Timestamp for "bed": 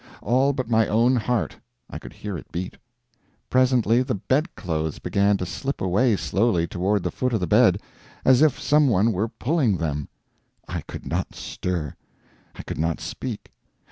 7.45-7.79